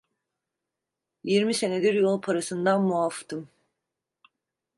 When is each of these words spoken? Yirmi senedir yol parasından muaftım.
Yirmi 1.23 1.53
senedir 1.53 1.93
yol 1.93 2.21
parasından 2.21 2.81
muaftım. 2.83 3.49